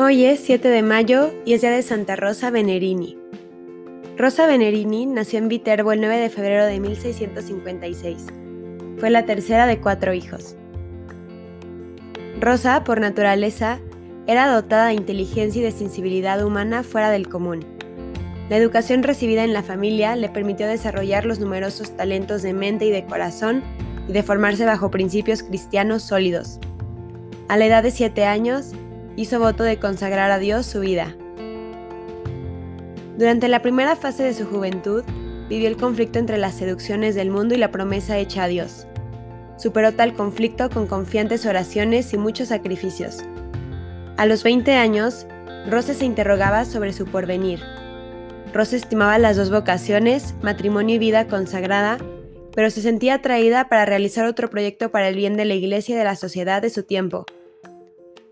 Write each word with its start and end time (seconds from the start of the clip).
Hoy 0.00 0.26
es 0.26 0.38
7 0.44 0.68
de 0.68 0.82
mayo 0.84 1.32
y 1.44 1.54
es 1.54 1.60
día 1.60 1.72
de 1.72 1.82
Santa 1.82 2.14
Rosa 2.14 2.50
Venerini. 2.50 3.18
Rosa 4.16 4.46
Venerini 4.46 5.06
nació 5.06 5.40
en 5.40 5.48
Viterbo 5.48 5.90
el 5.90 6.00
9 6.00 6.18
de 6.18 6.30
febrero 6.30 6.66
de 6.66 6.78
1656. 6.78 8.26
Fue 8.98 9.10
la 9.10 9.26
tercera 9.26 9.66
de 9.66 9.80
cuatro 9.80 10.14
hijos. 10.14 10.54
Rosa, 12.38 12.84
por 12.84 13.00
naturaleza, 13.00 13.80
era 14.28 14.46
dotada 14.46 14.86
de 14.86 14.94
inteligencia 14.94 15.58
y 15.58 15.64
de 15.64 15.72
sensibilidad 15.72 16.46
humana 16.46 16.84
fuera 16.84 17.10
del 17.10 17.28
común. 17.28 17.66
La 18.50 18.56
educación 18.56 19.02
recibida 19.02 19.42
en 19.42 19.52
la 19.52 19.64
familia 19.64 20.14
le 20.14 20.28
permitió 20.28 20.68
desarrollar 20.68 21.26
los 21.26 21.40
numerosos 21.40 21.96
talentos 21.96 22.42
de 22.42 22.52
mente 22.52 22.84
y 22.84 22.92
de 22.92 23.04
corazón 23.04 23.64
y 24.08 24.12
de 24.12 24.22
formarse 24.22 24.64
bajo 24.64 24.92
principios 24.92 25.42
cristianos 25.42 26.04
sólidos. 26.04 26.60
A 27.48 27.56
la 27.56 27.66
edad 27.66 27.82
de 27.82 27.90
siete 27.90 28.26
años, 28.26 28.74
hizo 29.18 29.40
voto 29.40 29.64
de 29.64 29.80
consagrar 29.80 30.30
a 30.30 30.38
Dios 30.38 30.64
su 30.64 30.78
vida. 30.78 31.16
Durante 33.16 33.48
la 33.48 33.62
primera 33.62 33.96
fase 33.96 34.22
de 34.22 34.32
su 34.32 34.46
juventud, 34.46 35.02
vivió 35.48 35.66
el 35.66 35.76
conflicto 35.76 36.20
entre 36.20 36.38
las 36.38 36.54
seducciones 36.54 37.16
del 37.16 37.30
mundo 37.30 37.56
y 37.56 37.58
la 37.58 37.72
promesa 37.72 38.16
hecha 38.16 38.44
a 38.44 38.46
Dios. 38.46 38.86
Superó 39.56 39.92
tal 39.92 40.14
conflicto 40.14 40.70
con 40.70 40.86
confiantes 40.86 41.46
oraciones 41.46 42.12
y 42.12 42.16
muchos 42.16 42.48
sacrificios. 42.48 43.24
A 44.16 44.24
los 44.24 44.44
20 44.44 44.74
años, 44.74 45.26
Rosa 45.68 45.94
se 45.94 46.04
interrogaba 46.04 46.64
sobre 46.64 46.92
su 46.92 47.04
porvenir. 47.04 47.58
Rosa 48.54 48.76
estimaba 48.76 49.18
las 49.18 49.36
dos 49.36 49.50
vocaciones, 49.50 50.36
matrimonio 50.42 50.94
y 50.94 50.98
vida 51.00 51.26
consagrada, 51.26 51.98
pero 52.54 52.70
se 52.70 52.82
sentía 52.82 53.14
atraída 53.14 53.68
para 53.68 53.84
realizar 53.84 54.26
otro 54.26 54.48
proyecto 54.48 54.92
para 54.92 55.08
el 55.08 55.16
bien 55.16 55.36
de 55.36 55.44
la 55.44 55.54
Iglesia 55.54 55.96
y 55.96 55.98
de 55.98 56.04
la 56.04 56.14
sociedad 56.14 56.62
de 56.62 56.70
su 56.70 56.84
tiempo, 56.84 57.26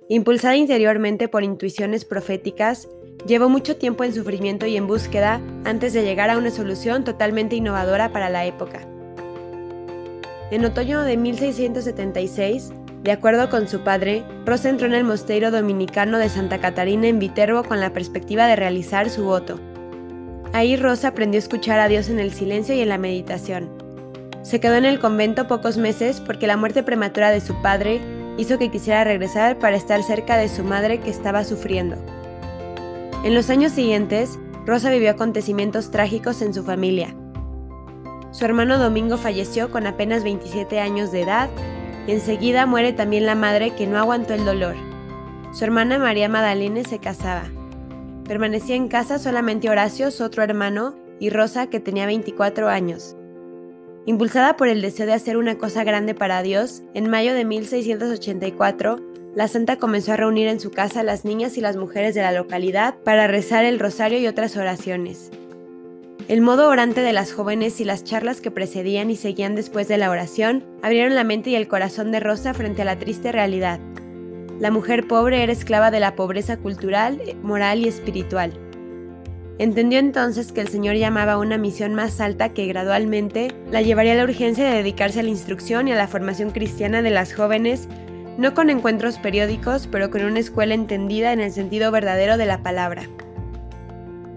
Impulsada 0.09 0.55
interiormente 0.55 1.27
por 1.27 1.43
intuiciones 1.43 2.05
proféticas, 2.05 2.89
llevó 3.27 3.49
mucho 3.49 3.77
tiempo 3.77 4.05
en 4.05 4.15
sufrimiento 4.15 4.67
y 4.67 4.77
en 4.77 4.87
búsqueda 4.87 5.41
antes 5.65 5.93
de 5.93 6.05
llegar 6.05 6.31
a 6.31 6.39
una 6.39 6.53
solución 6.53 7.03
totalmente 7.03 7.57
innovadora 7.57 8.13
para 8.13 8.31
la 8.31 8.47
época. 8.47 8.87
En 10.53 10.65
otoño 10.65 11.03
de 11.03 11.17
1676, 11.17 12.73
de 13.03 13.11
acuerdo 13.11 13.51
con 13.51 13.67
su 13.67 13.81
padre, 13.81 14.25
Rosa 14.45 14.69
entró 14.69 14.87
en 14.87 14.95
el 14.95 15.03
mosteiro 15.03 15.51
dominicano 15.51 16.19
de 16.19 16.29
Santa 16.29 16.59
Catarina 16.59 17.09
en 17.09 17.19
Viterbo 17.19 17.65
con 17.65 17.81
la 17.81 17.93
perspectiva 17.93 18.47
de 18.47 18.55
realizar 18.55 19.11
su 19.11 19.25
voto. 19.25 19.59
Ahí 20.53 20.77
Rosa 20.77 21.09
aprendió 21.09 21.39
a 21.39 21.43
escuchar 21.43 21.81
a 21.81 21.89
Dios 21.89 22.09
en 22.11 22.21
el 22.21 22.33
silencio 22.33 22.77
y 22.77 22.81
en 22.81 22.91
la 22.91 22.99
meditación. 22.99 23.71
Se 24.43 24.61
quedó 24.61 24.77
en 24.77 24.85
el 24.85 25.01
convento 25.01 25.49
pocos 25.49 25.77
meses 25.79 26.21
porque 26.21 26.47
la 26.47 26.57
muerte 26.57 26.85
prematura 26.85 27.31
de 27.31 27.41
su 27.41 27.61
padre 27.61 28.01
hizo 28.37 28.59
que 28.59 28.71
quisiera 28.71 29.05
regresar 29.05 29.59
para 29.59 29.77
estar 29.77 30.03
cerca 30.03 30.37
de 30.37 30.49
su 30.49 30.65
madre 30.65 31.01
que 31.01 31.11
estaba 31.11 31.45
sufriendo. 31.45 31.97
En 33.25 33.35
los 33.35 33.51
años 33.51 33.73
siguientes, 33.73 34.39
Rosa 34.67 34.91
vivió 34.91 35.11
acontecimientos 35.11 35.91
trágicos 35.91 36.43
en 36.43 36.53
su 36.53 36.65
familia. 36.65 37.15
Su 38.31 38.45
hermano 38.45 38.79
Domingo 38.79 39.17
falleció 39.17 39.71
con 39.71 39.87
apenas 39.87 40.23
27 40.23 40.81
años 40.81 41.11
de 41.13 41.23
edad 41.23 41.49
y 42.07 42.13
enseguida 42.13 42.67
muere 42.67 42.93
también 42.93 43.27
la 43.27 43.35
madre 43.35 43.75
que 43.75 43.87
no 43.87 43.99
aguantó 43.99 44.35
el 44.35 44.45
dolor. 44.45 44.77
Su 45.53 45.65
hermana 45.65 45.99
María 45.99 46.29
Magdalena 46.29 46.83
se 46.85 46.99
casaba. 46.99 47.45
Permanecía 48.25 48.77
en 48.77 48.89
casa 48.89 49.19
solamente 49.19 49.71
Horacio, 49.71 50.11
su 50.11 50.25
otro 50.25 50.43
hermano, 50.43 50.95
y 51.19 51.31
Rosa, 51.31 51.69
que 51.69 51.81
tenía 51.81 52.07
24 52.07 52.69
años. 52.69 53.17
Impulsada 54.07 54.57
por 54.57 54.69
el 54.69 54.83
deseo 54.83 55.05
de 55.05 55.15
hacer 55.15 55.37
una 55.37 55.59
cosa 55.59 55.83
grande 55.83 56.15
para 56.15 56.41
Dios, 56.43 56.85
en 56.95 57.11
mayo 57.11 57.35
de 57.35 57.45
1684, 57.45 59.01
la 59.35 59.49
santa 59.49 59.77
comenzó 59.77 60.13
a 60.13 60.17
reunir 60.17 60.47
en 60.47 60.61
su 60.61 60.71
casa 60.71 61.01
a 61.01 61.03
las 61.03 61.25
niñas 61.25 61.59
y 61.59 61.61
las 61.61 61.77
mujeres 61.77 62.15
de 62.15 62.23
la 62.23 62.31
localidad 62.31 62.95
para 63.03 63.27
rezar 63.27 63.65
el 63.65 63.81
rosario 63.81 64.21
y 64.21 64.29
otras 64.29 64.57
oraciones. 64.57 65.33
El 66.29 66.41
modo 66.41 66.69
orante 66.69 67.01
de 67.01 67.13
las 67.13 67.33
jóvenes 67.33 67.81
y 67.81 67.85
las 67.85 68.05
charlas 68.05 68.41
que 68.41 68.53
precedían 68.53 69.11
y 69.11 69.17
seguían 69.17 69.57
después 69.57 69.89
de 69.89 69.99
la 69.99 70.09
oración 70.09 70.65
abrieron 70.83 71.17
la 71.17 71.25
mente 71.25 71.51
y 71.51 71.57
el 71.57 71.67
corazón 71.67 72.13
de 72.13 72.21
Rosa 72.21 72.55
frente 72.55 72.83
a 72.83 72.85
la 72.85 72.99
triste 73.01 73.33
realidad. 73.33 73.81
La 74.61 74.71
mujer 74.71 75.09
pobre 75.09 75.43
era 75.43 75.53
esclava 75.53 75.91
de 75.91 76.01
la 76.01 76.15
pobreza 76.15 76.57
cultural, 76.59 77.21
moral 77.43 77.81
y 77.81 77.89
espiritual. 77.89 78.53
Entendió 79.59 79.99
entonces 79.99 80.53
que 80.53 80.61
el 80.61 80.69
Señor 80.69 80.97
llamaba 80.97 81.33
a 81.33 81.39
una 81.39 81.57
misión 81.57 81.95
más 81.95 82.21
alta 82.21 82.51
que 82.51 82.67
gradualmente 82.67 83.55
la 83.71 83.81
llevaría 83.81 84.13
a 84.13 84.17
la 84.17 84.25
urgencia 84.25 84.69
de 84.69 84.77
dedicarse 84.77 85.21
a 85.21 85.23
la 85.23 85.31
instrucción 85.31 85.89
y 85.89 85.93
a 85.93 85.97
la 85.97 86.09
formación 86.09 86.51
cristiana 86.51 87.01
de 87.01 87.09
las 87.09 87.33
jóvenes, 87.33 87.89
no 88.37 88.53
con 88.53 88.69
encuentros 88.69 89.19
periódicos, 89.19 89.89
pero 89.91 90.11
con 90.11 90.25
una 90.25 90.41
escuela 90.41 90.75
entendida 90.75 91.33
en 91.33 91.41
el 91.41 91.53
sentido 91.53 91.91
verdadero 91.91 92.37
de 92.37 92.45
la 92.45 92.63
palabra. 92.63 93.05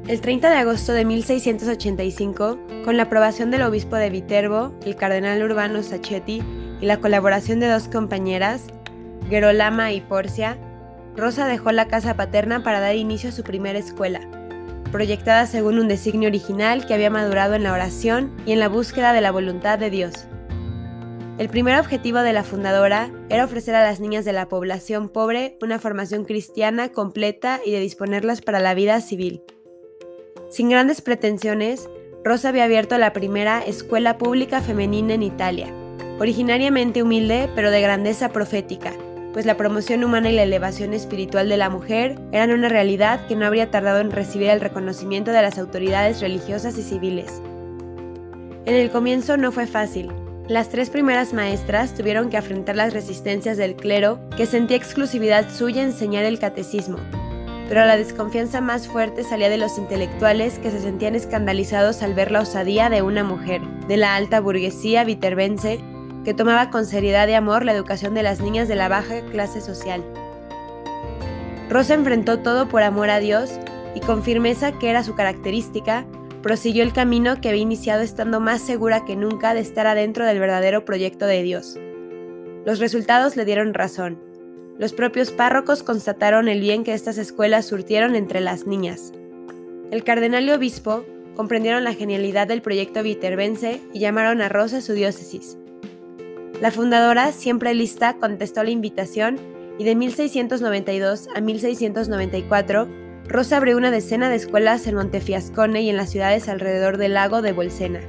El 0.07 0.22
30 0.22 0.50
de 0.50 0.56
agosto 0.56 0.94
de 0.94 1.03
1685, 1.03 2.57
con 2.86 2.96
la 2.96 3.03
aprobación 3.03 3.51
del 3.51 3.63
obispo 3.63 3.97
de 3.97 4.09
Viterbo, 4.09 4.74
el 4.86 4.96
cardenal 4.96 5.44
Urbano 5.44 5.84
Sacchetti, 5.84 6.41
y 6.81 6.86
la 6.86 7.01
colaboración 7.01 7.59
de 7.59 7.68
dos 7.68 7.90
compañeras, 7.90 8.63
Gerolama 9.30 9.91
y 9.91 10.00
Porcia, 10.00 10.57
Rosa 11.18 11.46
dejó 11.46 11.74
la 11.74 11.90
casa 11.90 12.16
paterna 12.16 12.63
para 12.63 12.80
dar 12.80 12.96
inicio 12.96 13.30
a 13.30 13.34
su 13.34 13.44
primera 13.44 13.78
escuela, 13.78 14.22
proyectada 14.89 15.45
según 15.45 15.79
un 15.79 15.88
designio 15.88 16.29
original 16.29 16.85
que 16.85 16.94
había 16.94 17.09
madurado 17.09 17.55
en 17.55 17.63
la 17.63 17.73
oración 17.73 18.35
y 18.45 18.51
en 18.51 18.59
la 18.59 18.67
búsqueda 18.67 19.13
de 19.13 19.22
la 19.22 19.31
voluntad 19.31 19.79
de 19.79 19.89
Dios. 19.89 20.27
El 21.38 21.47
primer 21.47 21.79
objetivo 21.79 22.19
de 22.19 22.33
la 22.33 22.44
fundadora 22.44 23.09
era 23.29 23.45
ofrecer 23.45 23.73
a 23.73 23.83
las 23.83 24.01
niñas 24.01 24.25
de 24.25 24.33
la 24.33 24.50
población 24.50 25.07
pobre 25.07 25.57
una 25.61 25.79
formación 25.79 26.25
cristiana 26.25 26.89
completa 26.89 27.61
y 27.66 27.72
de 27.72 27.79
disponerlas 27.79 28.41
para 28.41 28.59
la 28.59 28.73
vida 28.73 29.00
civil. 29.00 29.41
Sin 30.50 30.69
grandes 30.69 31.00
pretensiones, 31.00 31.89
Rosa 32.25 32.50
había 32.50 32.66
abierto 32.66 32.97
la 32.97 33.13
primera 33.13 33.61
escuela 33.61 34.17
pública 34.17 34.61
femenina 34.61 35.13
en 35.13 35.23
Italia, 35.23 35.73
originariamente 36.19 37.03
humilde 37.03 37.50
pero 37.56 37.71
de 37.71 37.81
grandeza 37.81 38.29
profética, 38.29 38.94
pues 39.34 39.45
la 39.45 39.57
promoción 39.57 40.03
humana 40.03 40.29
y 40.29 40.35
la 40.35 40.44
elevación 40.44 40.94
espiritual 40.94 41.50
de 41.50 41.57
la 41.57 41.69
mujer 41.69 42.19
eran 42.31 42.51
una 42.51 42.69
realidad 42.69 43.25
que 43.28 43.35
no 43.35 43.45
habría 43.45 43.72
tardado 43.72 44.00
en 44.00 44.12
recibir 44.12 44.50
el 44.50 44.62
reconocimiento 44.62 45.31
de 45.31 45.41
las 45.41 45.57
autoridades 45.57 46.22
religiosas 46.22 46.78
y 46.78 46.84
civiles. 46.84 47.41
En 48.66 48.75
el 48.75 48.89
comienzo 48.89 49.38
no 49.38 49.51
fue 49.51 49.68
fácil. 49.68 50.12
Las 50.47 50.69
tres 50.69 50.89
primeras 50.89 51.34
maestras 51.34 51.94
tuvieron 51.94 52.29
que 52.29 52.38
afrontar 52.38 52.75
las 52.75 52.94
resistencias 52.94 53.57
del 53.57 53.75
clero, 53.75 54.19
que 54.35 54.45
sentía 54.45 54.78
exclusividad 54.78 55.50
suya 55.50 55.84
enseñar 55.84 56.25
el 56.25 56.39
catecismo, 56.39 56.97
pero 57.69 57.85
la 57.85 57.97
desconfianza 57.97 58.62
más 58.62 58.88
fuerte 58.88 59.23
salía 59.23 59.47
de 59.47 59.59
los 59.59 59.78
intelectuales 59.78 60.57
que 60.57 60.72
se 60.72 60.81
sentían 60.81 61.13
escandalizados 61.13 62.01
al 62.01 62.16
ver 62.16 62.31
la 62.31 62.41
osadía 62.41 62.89
de 62.89 63.03
una 63.03 63.23
mujer, 63.23 63.62
de 63.88 63.95
la 63.95 64.16
alta 64.16 64.39
burguesía 64.39 65.03
viterbense, 65.03 65.79
que 66.24 66.34
tomaba 66.34 66.69
con 66.69 66.85
seriedad 66.85 67.28
y 67.28 67.34
amor 67.34 67.66
la 67.66 67.74
educación 67.74 68.13
de 68.13 68.24
las 68.24 68.41
niñas 68.41 68.68
de 68.68 68.75
la 68.75 68.88
baja 68.88 69.22
clase 69.31 69.62
social. 69.62 70.03
Rosa 71.69 71.94
enfrentó 71.94 72.40
todo 72.40 72.68
por 72.68 72.84
amor 72.84 73.09
a 73.09 73.19
Dios 73.19 73.59
y 73.96 74.00
con 74.00 74.24
firmeza 74.24 74.72
que 74.72 74.90
era 74.90 75.03
su 75.03 75.16
característica, 75.16 76.06
prosiguió 76.41 76.84
el 76.84 76.94
camino 76.94 77.41
que 77.41 77.50
había 77.50 77.62
iniciado 77.62 78.02
estando 78.02 78.40
más 78.40 78.62
segura 78.62 79.06
que 79.06 79.16
nunca 79.16 79.53
de 79.53 79.59
estar 79.59 79.85
adentro 79.85 80.25
del 80.25 80.40
verdadero 80.40 80.85
proyecto 80.85 81.25
de 81.25 81.44
Dios. 81.44 81.78
Los 82.66 82.80
resultados 82.80 83.36
le 83.36 83.46
dieron 83.46 83.74
razón. 83.74 84.19
Los 84.80 84.94
propios 84.94 85.31
párrocos 85.31 85.84
constataron 85.84 86.47
el 86.47 86.62
bien 86.62 86.84
que 86.84 86.94
estas 86.94 87.18
escuelas 87.18 87.66
surtieron 87.66 88.16
entre 88.16 88.40
las 88.40 88.66
niñas. 88.66 89.12
El 89.91 90.03
cardenal 90.03 90.46
y 90.47 90.51
obispo 90.51 91.03
comprendieron 91.36 91.84
la 91.84 91.94
genialidad 91.94 92.47
del 92.47 92.62
proyecto 92.62 93.03
viterbense 93.03 93.81
y 93.94 94.00
llamaron 94.00 94.41
a 94.41 94.50
Rosa 94.50 94.81
su 94.81 94.94
diócesis. 94.94 95.58
La 96.61 96.71
fundadora, 96.71 97.31
siempre 97.31 97.73
lista, 97.73 98.17
contestó 98.17 98.63
la 98.63 98.71
invitación 98.71 99.39
y 99.77 99.85
de 99.85 99.95
1692 99.95 101.29
a 101.33 101.39
1694, 101.39 102.88
Rosa 103.29 103.57
abrió 103.57 103.77
una 103.77 103.91
decena 103.91 104.29
de 104.29 104.35
escuelas 104.35 104.85
en 104.85 104.95
Montefiascone 104.95 105.81
y 105.83 105.89
en 105.89 105.95
las 105.95 106.09
ciudades 106.09 106.50
alrededor 106.50 106.97
del 106.97 107.13
lago 107.13 107.41
de 107.41 107.53
Bolsena. 107.53 108.01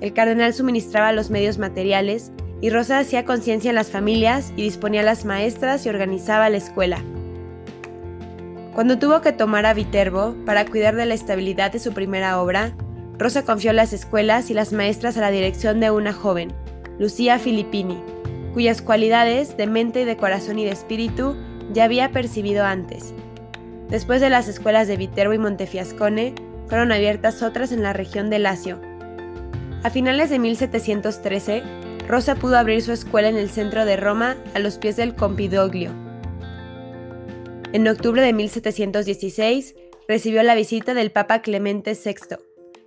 El 0.00 0.12
cardenal 0.12 0.54
suministraba 0.54 1.10
los 1.12 1.30
medios 1.30 1.58
materiales 1.58 2.30
y 2.60 2.70
Rosa 2.70 3.00
hacía 3.00 3.24
conciencia 3.24 3.70
en 3.70 3.74
las 3.74 3.90
familias 3.90 4.52
y 4.54 4.62
disponía 4.62 5.00
a 5.00 5.04
las 5.04 5.24
maestras 5.24 5.84
y 5.84 5.88
organizaba 5.88 6.48
la 6.48 6.58
escuela. 6.58 7.02
Cuando 8.72 8.98
tuvo 8.98 9.20
que 9.20 9.32
tomar 9.32 9.66
a 9.66 9.74
Viterbo 9.74 10.36
para 10.44 10.64
cuidar 10.66 10.94
de 10.94 11.06
la 11.06 11.14
estabilidad 11.14 11.72
de 11.72 11.80
su 11.80 11.92
primera 11.92 12.40
obra, 12.40 12.76
Rosa 13.18 13.44
confió 13.44 13.72
las 13.72 13.92
escuelas 13.92 14.48
y 14.50 14.54
las 14.54 14.72
maestras 14.72 15.16
a 15.16 15.22
la 15.22 15.30
dirección 15.30 15.80
de 15.80 15.90
una 15.90 16.12
joven, 16.12 16.52
Lucía 16.98 17.38
Filippini, 17.38 18.02
cuyas 18.54 18.80
cualidades 18.80 19.56
de 19.56 19.66
mente 19.66 20.02
y 20.02 20.04
de 20.04 20.16
corazón 20.16 20.58
y 20.58 20.64
de 20.64 20.72
espíritu 20.72 21.36
ya 21.72 21.84
había 21.84 22.10
percibido 22.10 22.64
antes. 22.64 23.12
Después 23.88 24.20
de 24.20 24.30
las 24.30 24.48
escuelas 24.48 24.88
de 24.88 24.96
Viterbo 24.96 25.34
y 25.34 25.38
Montefiascone, 25.38 26.34
fueron 26.68 26.90
abiertas 26.90 27.42
otras 27.42 27.70
en 27.70 27.82
la 27.82 27.92
región 27.92 28.30
de 28.30 28.38
Lacio. 28.38 28.80
A 29.82 29.90
finales 29.90 30.30
de 30.30 30.38
1713, 30.38 31.62
Rosa 32.08 32.34
pudo 32.34 32.56
abrir 32.56 32.82
su 32.82 32.92
escuela 32.92 33.28
en 33.28 33.36
el 33.36 33.50
centro 33.50 33.84
de 33.84 33.96
Roma, 33.96 34.36
a 34.54 34.58
los 34.58 34.78
pies 34.78 34.96
del 34.96 35.14
Campidoglio. 35.14 35.90
En 37.72 37.86
octubre 37.88 38.22
de 38.22 38.32
1716 38.32 39.74
recibió 40.08 40.42
la 40.42 40.54
visita 40.54 40.94
del 40.94 41.10
Papa 41.10 41.42
Clemente 41.42 41.92
VI, 41.92 42.36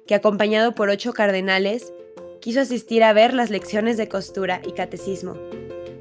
que 0.08 0.16
acompañado 0.16 0.74
por 0.74 0.90
ocho 0.90 1.14
cardenales, 1.14 1.94
quiso 2.40 2.62
asistir 2.62 3.04
a 3.04 3.14
ver 3.14 3.34
las 3.34 3.50
lecciones 3.50 3.98
de 3.98 4.08
costura 4.08 4.62
y 4.66 4.72
catecismo. 4.72 5.36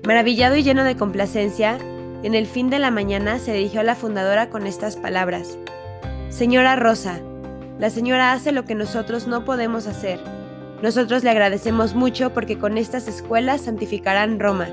Maravillado 0.06 0.56
y 0.56 0.62
lleno 0.62 0.85
de 0.85 0.96
complacencia, 0.96 1.79
en 2.23 2.35
el 2.35 2.46
fin 2.46 2.70
de 2.70 2.79
la 2.79 2.90
mañana 2.90 3.38
se 3.38 3.52
dirigió 3.52 3.81
a 3.81 3.85
la 3.85 3.94
fundadora 3.94 4.50
con 4.50 4.67
estas 4.67 4.96
palabras. 4.96 5.58
Señora 6.31 6.76
Rosa, 6.76 7.20
la 7.79 7.90
señora 7.90 8.32
hace 8.32 8.52
lo 8.52 8.64
que 8.64 8.75
nosotros 8.75 9.26
no 9.26 9.44
podemos 9.44 9.87
hacer. 9.87 10.20
Nosotros 10.82 11.25
le 11.25 11.31
agradecemos 11.31 11.94
mucho 11.94 12.32
porque 12.32 12.58
con 12.58 12.79
estas 12.79 13.08
escuelas 13.08 13.62
santificarán 13.62 14.38
Roma. 14.38 14.69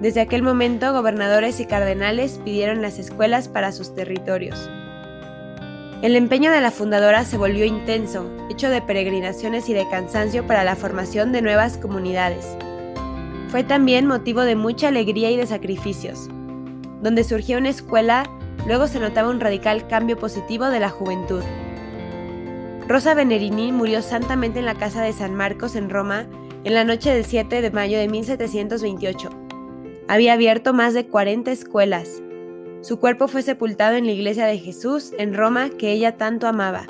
Desde 0.00 0.20
aquel 0.20 0.42
momento, 0.42 0.92
gobernadores 0.92 1.58
y 1.58 1.66
cardenales 1.66 2.40
pidieron 2.44 2.82
las 2.82 2.98
escuelas 2.98 3.48
para 3.48 3.72
sus 3.72 3.94
territorios. 3.94 4.70
El 6.00 6.14
empeño 6.14 6.52
de 6.52 6.60
la 6.60 6.70
fundadora 6.70 7.24
se 7.24 7.36
volvió 7.36 7.64
intenso, 7.64 8.30
hecho 8.48 8.70
de 8.70 8.80
peregrinaciones 8.80 9.68
y 9.68 9.74
de 9.74 9.88
cansancio 9.88 10.46
para 10.46 10.62
la 10.62 10.76
formación 10.76 11.32
de 11.32 11.42
nuevas 11.42 11.76
comunidades. 11.76 12.56
Fue 13.48 13.64
también 13.64 14.06
motivo 14.06 14.42
de 14.42 14.54
mucha 14.54 14.88
alegría 14.88 15.28
y 15.32 15.36
de 15.36 15.48
sacrificios. 15.48 16.28
Donde 17.02 17.24
surgió 17.24 17.58
una 17.58 17.70
escuela, 17.70 18.30
luego 18.64 18.86
se 18.86 19.00
notaba 19.00 19.28
un 19.28 19.40
radical 19.40 19.88
cambio 19.88 20.16
positivo 20.16 20.66
de 20.66 20.78
la 20.78 20.88
juventud. 20.88 21.42
Rosa 22.86 23.14
Venerini 23.14 23.72
murió 23.72 24.00
santamente 24.00 24.60
en 24.60 24.66
la 24.66 24.76
casa 24.76 25.02
de 25.02 25.12
San 25.12 25.34
Marcos 25.34 25.74
en 25.74 25.90
Roma 25.90 26.26
en 26.62 26.74
la 26.74 26.84
noche 26.84 27.12
del 27.12 27.24
7 27.24 27.60
de 27.60 27.70
mayo 27.72 27.98
de 27.98 28.06
1728. 28.06 29.30
Había 30.06 30.34
abierto 30.34 30.72
más 30.72 30.94
de 30.94 31.08
40 31.08 31.50
escuelas, 31.50 32.22
su 32.80 32.98
cuerpo 32.98 33.28
fue 33.28 33.42
sepultado 33.42 33.96
en 33.96 34.06
la 34.06 34.12
iglesia 34.12 34.46
de 34.46 34.58
Jesús 34.58 35.12
en 35.18 35.34
Roma 35.34 35.70
que 35.70 35.92
ella 35.92 36.16
tanto 36.16 36.46
amaba. 36.46 36.86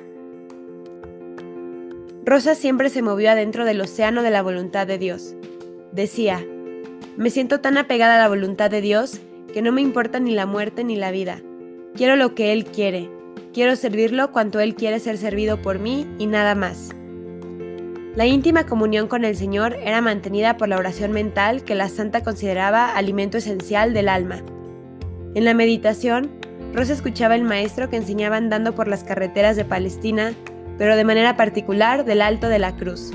Rosa 2.25 2.55
siempre 2.55 2.91
se 2.91 3.01
movió 3.01 3.31
adentro 3.31 3.65
del 3.65 3.81
océano 3.81 4.23
de 4.23 4.31
la 4.31 4.43
voluntad 4.43 4.87
de 4.87 4.99
Dios. 4.99 5.35
Decía, 5.93 6.45
me 7.17 7.31
siento 7.31 7.61
tan 7.61 7.79
apegada 7.79 8.17
a 8.17 8.19
la 8.19 8.29
voluntad 8.29 8.71
de 8.71 8.83
Dios 8.83 9.19
que 9.53 9.63
no 9.63 9.73
me 9.73 9.81
importa 9.81 10.21
ni 10.21 10.35
la 10.35 10.45
muerte 10.45 10.85
ni 10.85 10.95
la 10.95 11.11
vida. 11.11 11.41
Quiero 11.95 12.17
lo 12.17 12.35
que 12.35 12.53
Él 12.53 12.67
quiere. 12.67 13.11
Quiero 13.55 13.77
servirlo 13.77 14.31
cuanto 14.31 14.61
Él 14.61 14.75
quiere 14.75 15.01
ser 15.01 15.17
servido 15.17 15.63
por 15.63 15.79
mí 15.79 16.07
y 16.19 16.27
nada 16.27 16.55
más. 16.55 16.91
La 18.15 18.27
íntima 18.27 18.67
comunión 18.67 19.09
con 19.09 19.25
el 19.25 19.35
Señor 19.35 19.75
era 19.83 20.03
mantenida 20.03 20.59
por 20.59 20.69
la 20.69 20.77
oración 20.77 21.13
mental 21.13 21.65
que 21.65 21.75
la 21.75 21.89
santa 21.89 22.23
consideraba 22.23 22.95
alimento 22.95 23.39
esencial 23.39 23.95
del 23.95 24.09
alma. 24.09 24.43
En 25.39 25.45
la 25.45 25.55
meditación, 25.55 26.33
Rosa 26.75 26.93
escuchaba 26.93 27.35
al 27.35 27.45
maestro 27.45 27.89
que 27.89 27.97
enseñaba 27.97 28.37
andando 28.37 28.75
por 28.75 28.89
las 28.89 29.05
carreteras 29.05 29.55
de 29.55 29.65
Palestina, 29.65 30.33
pero 30.79 30.97
de 30.97 31.05
manera 31.05 31.37
particular 31.37 32.05
del 32.05 32.23
Alto 32.23 32.49
de 32.49 32.59
la 32.59 32.75
Cruz. 32.75 33.13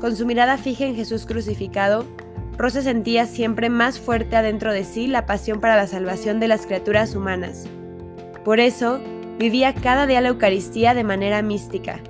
Con 0.00 0.16
su 0.16 0.24
mirada 0.24 0.56
fija 0.56 0.86
en 0.86 0.96
Jesús 0.96 1.26
crucificado, 1.26 2.06
Rosa 2.56 2.80
sentía 2.80 3.26
siempre 3.26 3.68
más 3.68 4.00
fuerte 4.00 4.36
adentro 4.36 4.72
de 4.72 4.84
sí 4.84 5.06
la 5.06 5.26
pasión 5.26 5.60
para 5.60 5.76
la 5.76 5.86
salvación 5.86 6.40
de 6.40 6.48
las 6.48 6.64
criaturas 6.64 7.14
humanas. 7.14 7.66
Por 8.42 8.58
eso, 8.58 8.98
vivía 9.38 9.74
cada 9.74 10.06
día 10.06 10.22
la 10.22 10.30
Eucaristía 10.30 10.94
de 10.94 11.04
manera 11.04 11.42
mística. 11.42 12.00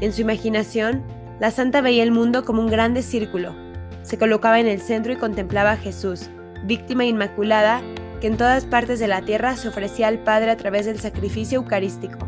En 0.00 0.14
su 0.14 0.22
imaginación, 0.22 1.02
la 1.40 1.50
santa 1.50 1.82
veía 1.82 2.04
el 2.04 2.10
mundo 2.10 2.42
como 2.46 2.62
un 2.62 2.68
grande 2.68 3.02
círculo. 3.02 3.54
Se 4.02 4.16
colocaba 4.16 4.60
en 4.60 4.66
el 4.66 4.80
centro 4.80 5.12
y 5.12 5.16
contemplaba 5.16 5.72
a 5.72 5.76
Jesús, 5.76 6.30
víctima 6.64 7.04
inmaculada 7.04 7.82
que 8.22 8.28
en 8.28 8.36
todas 8.36 8.66
partes 8.66 9.00
de 9.00 9.08
la 9.08 9.22
tierra 9.22 9.56
se 9.56 9.66
ofrecía 9.66 10.06
al 10.06 10.20
Padre 10.22 10.52
a 10.52 10.56
través 10.56 10.86
del 10.86 11.00
sacrificio 11.00 11.58
eucarístico. 11.58 12.20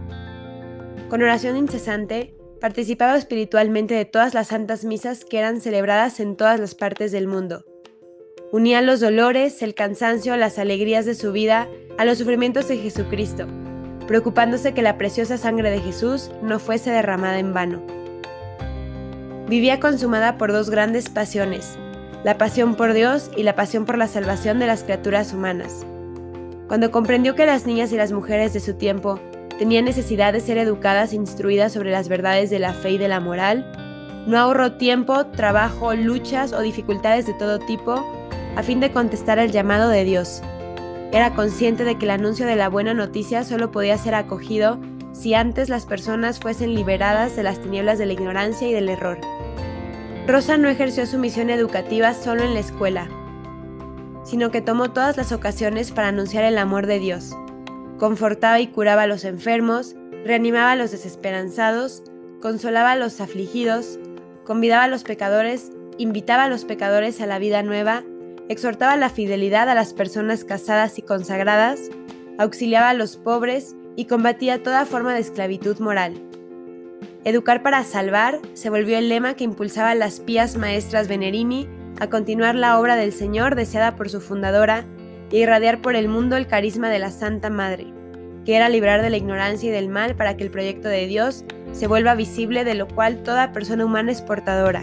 Con 1.08 1.22
oración 1.22 1.56
incesante, 1.56 2.34
participaba 2.60 3.16
espiritualmente 3.16 3.94
de 3.94 4.04
todas 4.04 4.34
las 4.34 4.48
santas 4.48 4.84
misas 4.84 5.24
que 5.24 5.38
eran 5.38 5.60
celebradas 5.60 6.18
en 6.18 6.34
todas 6.34 6.58
las 6.58 6.74
partes 6.74 7.12
del 7.12 7.28
mundo. 7.28 7.64
Unía 8.50 8.82
los 8.82 8.98
dolores, 8.98 9.62
el 9.62 9.76
cansancio, 9.76 10.36
las 10.36 10.58
alegrías 10.58 11.06
de 11.06 11.14
su 11.14 11.30
vida 11.30 11.68
a 11.96 12.04
los 12.04 12.18
sufrimientos 12.18 12.66
de 12.66 12.78
Jesucristo, 12.78 13.46
preocupándose 14.08 14.74
que 14.74 14.82
la 14.82 14.98
preciosa 14.98 15.38
sangre 15.38 15.70
de 15.70 15.78
Jesús 15.78 16.32
no 16.42 16.58
fuese 16.58 16.90
derramada 16.90 17.38
en 17.38 17.54
vano. 17.54 17.80
Vivía 19.48 19.78
consumada 19.78 20.38
por 20.38 20.50
dos 20.50 20.70
grandes 20.70 21.08
pasiones, 21.08 21.78
la 22.24 22.38
pasión 22.38 22.74
por 22.74 22.94
Dios 22.94 23.30
y 23.36 23.42
la 23.42 23.54
pasión 23.54 23.84
por 23.84 23.98
la 23.98 24.08
salvación 24.08 24.58
de 24.58 24.66
las 24.66 24.82
criaturas 24.82 25.34
humanas. 25.34 25.86
Cuando 26.68 26.90
comprendió 26.90 27.34
que 27.34 27.44
las 27.44 27.66
niñas 27.66 27.92
y 27.92 27.96
las 27.96 28.12
mujeres 28.12 28.54
de 28.54 28.60
su 28.60 28.74
tiempo 28.74 29.20
tenían 29.58 29.84
necesidad 29.84 30.32
de 30.32 30.40
ser 30.40 30.56
educadas 30.56 31.12
e 31.12 31.16
instruidas 31.16 31.74
sobre 31.74 31.90
las 31.90 32.08
verdades 32.08 32.48
de 32.48 32.58
la 32.58 32.72
fe 32.72 32.92
y 32.92 32.98
de 32.98 33.08
la 33.08 33.20
moral, 33.20 33.70
no 34.26 34.38
ahorró 34.38 34.72
tiempo, 34.72 35.26
trabajo, 35.26 35.94
luchas 35.94 36.54
o 36.54 36.62
dificultades 36.62 37.26
de 37.26 37.34
todo 37.34 37.58
tipo 37.58 38.02
a 38.56 38.62
fin 38.62 38.80
de 38.80 38.90
contestar 38.90 39.38
al 39.38 39.52
llamado 39.52 39.90
de 39.90 40.04
Dios. 40.04 40.40
Era 41.12 41.34
consciente 41.34 41.84
de 41.84 41.98
que 41.98 42.06
el 42.06 42.10
anuncio 42.10 42.46
de 42.46 42.56
la 42.56 42.70
buena 42.70 42.94
noticia 42.94 43.44
solo 43.44 43.70
podía 43.70 43.98
ser 43.98 44.14
acogido 44.14 44.78
si 45.12 45.34
antes 45.34 45.68
las 45.68 45.84
personas 45.84 46.40
fuesen 46.40 46.74
liberadas 46.74 47.36
de 47.36 47.42
las 47.42 47.60
tinieblas 47.60 47.98
de 47.98 48.06
la 48.06 48.14
ignorancia 48.14 48.66
y 48.66 48.72
del 48.72 48.88
error. 48.88 49.18
Rosa 50.26 50.56
no 50.56 50.70
ejerció 50.70 51.04
su 51.04 51.18
misión 51.18 51.50
educativa 51.50 52.14
solo 52.14 52.44
en 52.44 52.54
la 52.54 52.60
escuela, 52.60 53.08
sino 54.24 54.50
que 54.50 54.62
tomó 54.62 54.90
todas 54.90 55.18
las 55.18 55.32
ocasiones 55.32 55.90
para 55.92 56.08
anunciar 56.08 56.44
el 56.44 56.56
amor 56.56 56.86
de 56.86 56.98
Dios. 56.98 57.36
Confortaba 57.98 58.58
y 58.58 58.68
curaba 58.68 59.02
a 59.02 59.06
los 59.06 59.24
enfermos, 59.24 59.94
reanimaba 60.24 60.72
a 60.72 60.76
los 60.76 60.92
desesperanzados, 60.92 62.02
consolaba 62.40 62.92
a 62.92 62.96
los 62.96 63.20
afligidos, 63.20 63.98
convidaba 64.46 64.84
a 64.84 64.88
los 64.88 65.04
pecadores, 65.04 65.70
invitaba 65.98 66.44
a 66.44 66.48
los 66.48 66.64
pecadores 66.64 67.20
a 67.20 67.26
la 67.26 67.38
vida 67.38 67.62
nueva, 67.62 68.02
exhortaba 68.48 68.96
la 68.96 69.10
fidelidad 69.10 69.68
a 69.68 69.74
las 69.74 69.92
personas 69.92 70.44
casadas 70.44 70.98
y 70.98 71.02
consagradas, 71.02 71.90
auxiliaba 72.38 72.88
a 72.88 72.94
los 72.94 73.18
pobres 73.18 73.76
y 73.94 74.06
combatía 74.06 74.62
toda 74.62 74.86
forma 74.86 75.12
de 75.12 75.20
esclavitud 75.20 75.78
moral. 75.80 76.14
Educar 77.24 77.62
para 77.62 77.82
salvar 77.84 78.38
se 78.52 78.68
volvió 78.68 78.98
el 78.98 79.08
lema 79.08 79.32
que 79.32 79.44
impulsaba 79.44 79.90
a 79.92 79.94
las 79.94 80.20
pías 80.20 80.58
maestras 80.58 81.08
Venerini 81.08 81.66
a 81.98 82.10
continuar 82.10 82.54
la 82.54 82.78
obra 82.78 82.96
del 82.96 83.14
Señor 83.14 83.54
deseada 83.54 83.96
por 83.96 84.10
su 84.10 84.20
fundadora 84.20 84.84
e 85.30 85.38
irradiar 85.38 85.80
por 85.80 85.96
el 85.96 86.06
mundo 86.08 86.36
el 86.36 86.46
carisma 86.46 86.90
de 86.90 86.98
la 86.98 87.10
Santa 87.10 87.48
Madre, 87.48 87.86
que 88.44 88.56
era 88.56 88.68
librar 88.68 89.00
de 89.00 89.08
la 89.08 89.16
ignorancia 89.16 89.70
y 89.70 89.72
del 89.72 89.88
mal 89.88 90.16
para 90.16 90.36
que 90.36 90.44
el 90.44 90.50
proyecto 90.50 90.88
de 90.88 91.06
Dios 91.06 91.44
se 91.72 91.86
vuelva 91.86 92.14
visible 92.14 92.62
de 92.62 92.74
lo 92.74 92.86
cual 92.88 93.22
toda 93.22 93.52
persona 93.52 93.86
humana 93.86 94.12
es 94.12 94.20
portadora. 94.20 94.82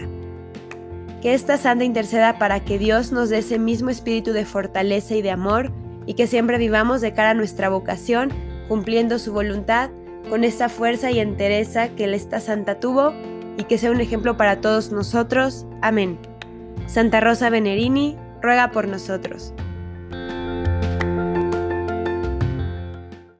Que 1.20 1.34
esta 1.34 1.56
santa 1.58 1.84
interceda 1.84 2.40
para 2.40 2.58
que 2.58 2.76
Dios 2.76 3.12
nos 3.12 3.28
dé 3.28 3.38
ese 3.38 3.60
mismo 3.60 3.88
espíritu 3.88 4.32
de 4.32 4.46
fortaleza 4.46 5.14
y 5.14 5.22
de 5.22 5.30
amor 5.30 5.70
y 6.06 6.14
que 6.14 6.26
siempre 6.26 6.58
vivamos 6.58 7.00
de 7.00 7.12
cara 7.12 7.30
a 7.30 7.34
nuestra 7.34 7.68
vocación, 7.68 8.30
cumpliendo 8.66 9.20
su 9.20 9.32
voluntad 9.32 9.90
con 10.28 10.44
esa 10.44 10.68
fuerza 10.68 11.10
y 11.10 11.20
entereza 11.20 11.88
que 11.88 12.04
esta 12.12 12.40
santa 12.40 12.80
tuvo 12.80 13.12
y 13.56 13.64
que 13.64 13.78
sea 13.78 13.90
un 13.90 14.00
ejemplo 14.00 14.36
para 14.36 14.60
todos 14.60 14.92
nosotros. 14.92 15.66
Amén. 15.80 16.18
Santa 16.86 17.20
Rosa 17.20 17.50
Venerini, 17.50 18.16
ruega 18.40 18.70
por 18.70 18.88
nosotros. 18.88 19.54